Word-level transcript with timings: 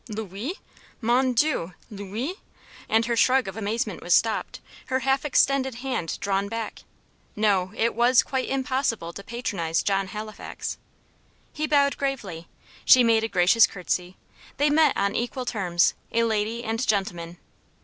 "Lui? 0.09 0.53
Mon 0.99 1.31
dieu! 1.33 1.75
Lui!" 1.91 2.33
And 2.89 3.05
her 3.05 3.15
shrug 3.15 3.47
of 3.47 3.55
amazement 3.55 4.01
was 4.01 4.15
stopped, 4.15 4.59
her 4.87 5.01
half 5.01 5.23
extended 5.25 5.75
hand 5.75 6.17
drawn 6.19 6.49
back. 6.49 6.79
No, 7.35 7.71
it 7.77 7.93
was 7.93 8.23
quite 8.23 8.49
impossible 8.49 9.13
to 9.13 9.23
patronise 9.23 9.83
John 9.83 10.07
Halifax. 10.07 10.79
He 11.53 11.67
bowed 11.67 11.97
gravely, 11.97 12.47
she 12.83 13.03
made 13.03 13.23
a 13.23 13.27
gracious 13.27 13.67
curtsey; 13.67 14.17
they 14.57 14.71
met 14.71 14.97
on 14.97 15.15
equal 15.15 15.45
terms, 15.45 15.93
a 16.11 16.23
lady 16.23 16.63
and 16.63 16.83
gentleman. 16.87 17.37